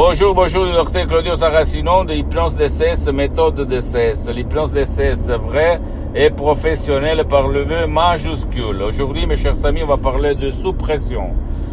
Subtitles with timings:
[0.00, 4.30] Bonjour, bonjour, le docteur Claudio Saracino de l'hypnose DCS, méthode DCS.
[4.32, 5.80] L'hypnose DCS vrai
[6.14, 8.80] et professionnel par le vœu majuscule.
[8.80, 11.30] Aujourd'hui, mes chers amis, on va parler de sous-pression.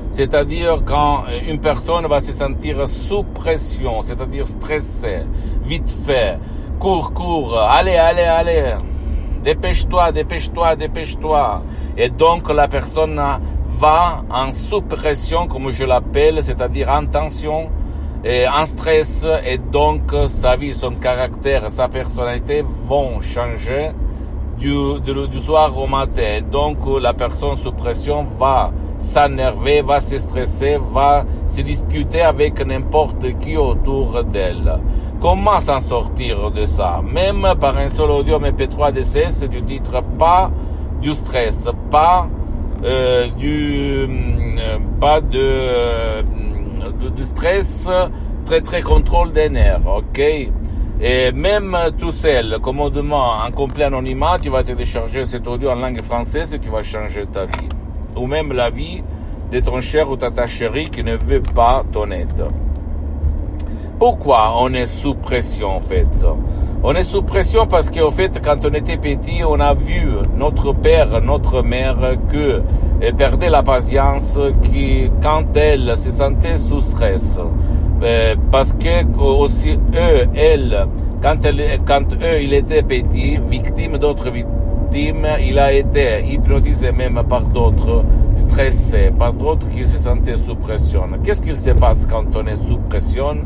[0.09, 5.20] C'est-à-dire quand une personne va se sentir sous pression, c'est-à-dire stressée,
[5.64, 6.39] vite fait,
[6.80, 8.73] cours, cours, allez, allez, allez,
[9.44, 11.62] dépêche-toi, dépêche-toi, dépêche-toi.
[11.96, 13.21] Et donc la personne
[13.78, 17.70] va en sous-pression, comme je l'appelle, c'est-à-dire en tension,
[18.24, 23.91] et en stress, et donc sa vie, son caractère, sa personnalité vont changer
[24.58, 26.41] du, du, soir au matin.
[26.50, 33.38] Donc la personne sous pression va s'énerver, va se stresser, va se disputer avec n'importe
[33.40, 34.80] qui autour d'elle.
[35.22, 37.02] Comment s'en sortir de ça?
[37.04, 40.52] Même par un seul audio MP3 DCS du titre pas
[41.02, 42.27] du stress, pas
[42.84, 44.08] euh, du
[44.58, 46.22] euh, pas de, euh,
[47.16, 47.88] de, stress,
[48.46, 50.20] très très contrôle des nerfs, ok?
[51.02, 56.02] Et même tout seul, commodément, en complet anonymat, tu vas télécharger cet audio en langue
[56.02, 57.70] française et tu vas changer ta vie.
[58.16, 59.04] Ou même la vie
[59.52, 62.46] de ton cher ou ta chérie qui ne veut pas ton aide.
[64.00, 66.07] Pourquoi on est sous pression en fait?
[66.88, 70.06] On est sous pression parce qu'en fait quand on était petit on a vu
[70.38, 71.97] notre père, notre mère
[72.31, 72.62] que
[73.18, 77.40] perdait la patience qui quand elle se sentait sous stress.
[78.03, 80.86] Euh, parce que aussi eux, elles,
[81.24, 87.19] quand, elle, quand eux, ils étaient petits, victimes d'autres victimes, il a été hypnotisé même
[87.28, 88.03] par d'autres,
[88.36, 91.03] stressé, par d'autres qui se sentaient sous pression.
[91.24, 93.38] Qu'est-ce qu'il se passe quand on est sous pression?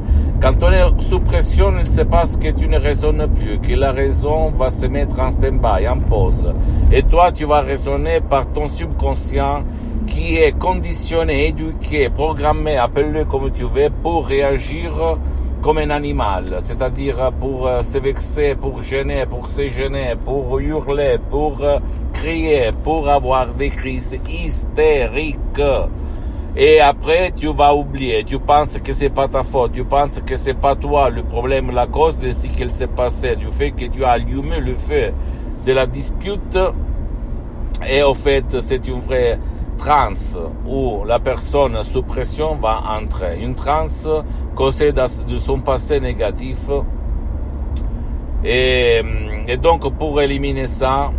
[0.42, 3.92] Quand on est sous pression, il se passe que tu ne raisonnes plus, que la
[3.92, 6.54] raison va se mettre en stand-by, en pause.
[6.92, 9.64] Et toi, tu vas raisonner par ton subconscient
[10.08, 14.92] qui est conditionné, éduqué, programmé, appelle-le comme tu veux, pour réagir
[15.62, 21.18] comme un animal, c'est-à-dire pour euh, se vexer, pour gêner, pour se gêner, pour hurler,
[21.30, 21.58] pour
[22.20, 25.62] crier, pour avoir des crises hystériques.
[26.56, 28.24] Et après, tu vas oublier.
[28.24, 29.72] Tu penses que c'est pas ta faute.
[29.72, 33.36] Tu penses que c'est pas toi le problème, la cause de ce qu'il s'est passé,
[33.36, 35.14] du fait que tu as allumé le feu
[35.66, 36.58] de la dispute.
[37.90, 39.40] Et au fait, c'est une vraie
[39.78, 40.38] transe
[40.68, 43.40] où la personne sous pression va entrer.
[43.42, 44.08] Une transe
[44.56, 46.70] causée de son passé négatif.
[48.44, 49.02] Et
[49.62, 51.12] donc pour éliminer ça,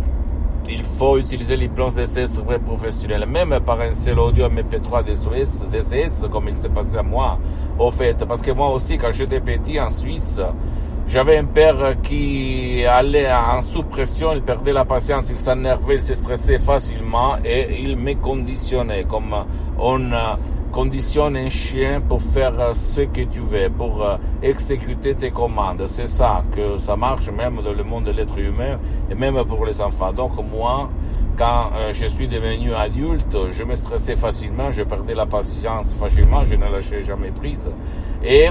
[0.71, 6.27] il faut utiliser l'hypnose DCS vrai professionnel, même par un seul audio MP3 DCS, DCS
[6.31, 7.37] comme il s'est passé à moi,
[7.77, 8.25] au fait.
[8.25, 10.39] Parce que moi aussi, quand j'étais petit en Suisse,
[11.07, 16.13] j'avais un père qui allait en sous-pression, il perdait la patience, il s'énervait, il se
[16.13, 19.35] stressait facilement et il me conditionnait comme
[19.77, 20.11] on
[20.71, 24.05] conditionne un chien pour faire ce que tu veux, pour
[24.41, 25.83] exécuter tes commandes.
[25.87, 28.79] C'est ça que ça marche même dans le monde de l'être humain
[29.09, 30.13] et même pour les enfants.
[30.13, 30.89] Donc moi,
[31.37, 36.43] quand euh, je suis devenu adulte, je me stressais facilement, je perdais la patience facilement,
[36.43, 37.69] je ne lâchais jamais prise.
[38.23, 38.49] Et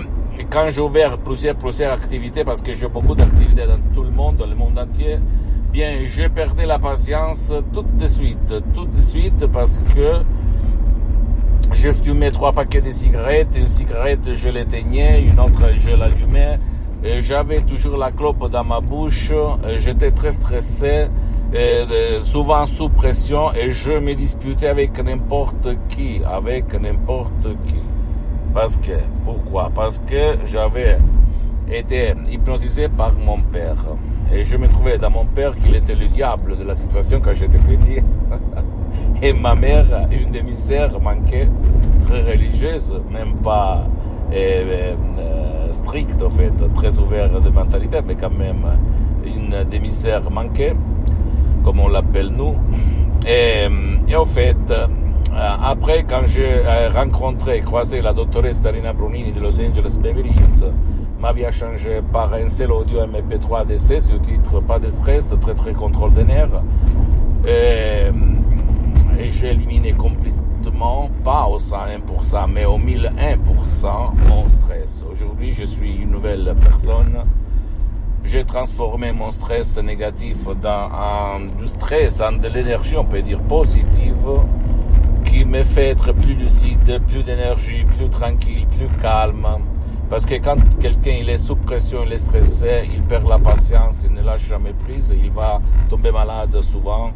[0.50, 4.36] quand j'ai ouvert plusieurs, plusieurs activités, parce que j'ai beaucoup d'activités dans tout le monde,
[4.36, 5.18] dans le monde entier,
[5.72, 10.22] bien, je perdais la patience tout de suite, tout de suite, parce que
[11.72, 16.58] je fumais trois paquets de cigarettes, une cigarette je l'éteignais, une autre je l'allumais,
[17.20, 19.32] j'avais toujours la clope dans ma bouche,
[19.78, 21.08] j'étais très stressé,
[22.22, 27.80] souvent sous pression, et je me disputais avec n'importe qui, avec n'importe qui.
[28.52, 28.92] Parce que,
[29.24, 29.70] pourquoi?
[29.74, 30.98] Parce que j'avais
[31.70, 33.76] été hypnotisé par mon père.
[34.32, 37.32] Et je me trouvais dans mon père qu'il était le diable de la situation quand
[37.32, 38.00] j'étais petit.
[39.22, 41.48] Et ma mère, une de mes sœurs, manquait,
[42.00, 43.82] très religieuse, même pas
[44.32, 48.64] euh, euh, stricte en fait, très ouverte de mentalité, mais quand même
[49.26, 50.74] une demi-sœur manquait,
[51.62, 52.54] comme on l'appelle nous.
[53.28, 53.68] Et,
[54.08, 54.86] et en fait, euh,
[55.62, 56.62] après, quand j'ai
[56.94, 60.64] rencontré croisé la doctoresse Sarina Brunini de Los Angeles Beverly Hills,
[61.20, 65.34] ma vie a changé par un seul audio MP3 DC sur titre Pas de stress,
[65.42, 66.62] très très contrôle des nerfs.
[69.20, 75.04] Et j'ai éliminé complètement, pas au 101%, mais au 1001% mon stress.
[75.10, 77.24] Aujourd'hui, je suis une nouvelle personne.
[78.24, 83.40] J'ai transformé mon stress négatif dans un, du stress, en de l'énergie, on peut dire
[83.40, 84.26] positive
[85.24, 89.46] qui me fait être plus lucide, plus d'énergie, plus tranquille, plus calme.
[90.08, 94.02] Parce que quand quelqu'un il est sous pression, il est stressé, il perd la patience,
[94.04, 97.12] il ne lâche jamais prise, il va tomber malade souvent,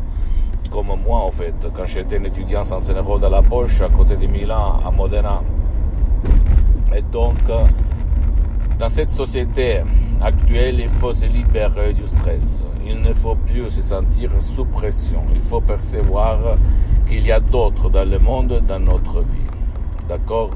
[0.71, 4.17] comme moi en fait, quand j'étais un étudiant sans euros dans la poche à côté
[4.17, 5.43] de Milan, à Modena.
[6.95, 7.39] Et donc,
[8.79, 9.83] dans cette société
[10.21, 12.63] actuelle, il faut se libérer du stress.
[12.87, 15.23] Il ne faut plus se sentir sous pression.
[15.35, 16.39] Il faut percevoir
[17.09, 19.51] qu'il y a d'autres dans le monde, dans notre vie.
[20.09, 20.51] D'accord?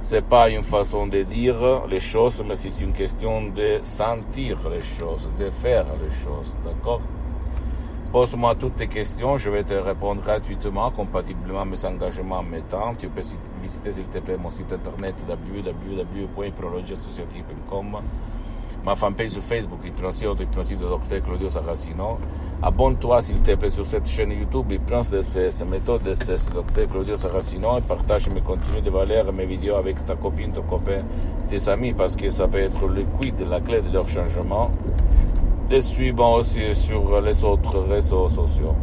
[0.00, 1.56] C'est pas une façon de dire
[1.90, 6.56] les choses, mais c'est une question de sentir les choses, de faire les choses.
[6.64, 7.00] D'accord?
[8.10, 12.94] Pose-moi toutes tes questions, je vais te répondre gratuitement, compatiblement à mes engagements mes temps.
[12.98, 13.20] Tu peux
[13.60, 17.98] visiter s'il te plaît mon site internet www.hypnologieassociative.com,
[18.82, 22.16] ma fanpage sur Facebook, Hypnosie Hypnosie de Dr Claudio Saracino.
[22.62, 27.76] Abonne-toi s'il te plaît sur cette chaîne YouTube, Hypnose DCS, méthode DCS, Dr Claudio Saracino,
[27.76, 31.02] et partage mes contenus de valeur, mes vidéos avec ta copine, ton copain,
[31.50, 34.70] tes amis, parce que ça peut être le quid, la clé de leur changement
[35.70, 38.74] et suivant aussi sur les autres réseaux sociaux.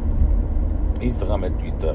[1.03, 1.93] Instagram et Twitter.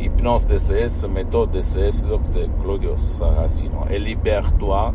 [0.00, 3.84] Hypnose DCS, méthode DCS, Dr Claudio Saracino.
[3.90, 4.92] Et libère-toi,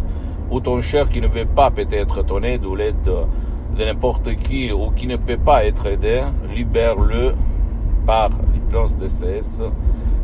[0.52, 4.72] ou ton cher qui ne veut pas peut-être ton aide ou l'aide de n'importe qui
[4.72, 6.22] ou qui ne peut pas être aidé,
[6.54, 7.34] libère-le
[8.06, 9.62] par l'hypnose DCS,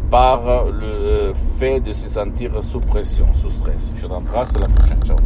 [0.10, 3.92] par le fait de se sentir sous pression, sous stress.
[3.96, 5.00] Je t'embrasse, à la prochaine.
[5.04, 5.18] Ciao.